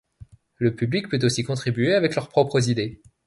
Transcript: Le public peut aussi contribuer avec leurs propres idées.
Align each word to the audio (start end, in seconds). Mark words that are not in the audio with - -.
Le 0.57 0.73
public 0.73 1.09
peut 1.09 1.19
aussi 1.23 1.43
contribuer 1.43 1.93
avec 1.93 2.15
leurs 2.15 2.29
propres 2.29 2.71
idées. 2.71 3.03